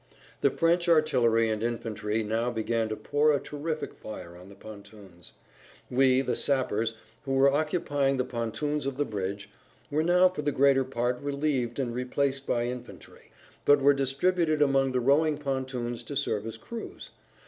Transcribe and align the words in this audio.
The 0.39 0.49
French 0.49 0.89
artillery 0.89 1.47
and 1.47 1.61
infantry 1.61 2.23
now 2.23 2.49
began 2.49 2.89
to 2.89 2.95
pour 2.95 3.31
a 3.31 3.39
terrific 3.39 3.93
fire 3.93 4.35
on 4.35 4.49
the 4.49 4.55
pontoons. 4.55 5.33
We, 5.91 6.21
the 6.23 6.35
sappers, 6.35 6.95
who 7.25 7.33
were 7.33 7.53
occupying 7.53 8.17
the 8.17 8.25
pontoons 8.25 8.87
of 8.87 8.97
the 8.97 9.05
bridge, 9.05 9.51
were 9.91 10.01
now 10.01 10.27
for 10.27 10.41
the 10.41 10.51
greater 10.51 10.83
part 10.85 11.21
relieved 11.21 11.77
and 11.77 11.93
replaced 11.93 12.47
by 12.47 12.65
infantry, 12.65 13.29
but 13.63 13.79
were 13.79 13.93
distributed 13.93 14.59
among 14.59 14.91
the 14.91 14.99
rowing 14.99 15.37
pontoons 15.37 16.01
to 16.05 16.15
serve 16.15 16.47
as 16.47 16.57
crews. 16.57 17.11